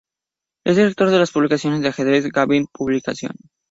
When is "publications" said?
2.73-3.37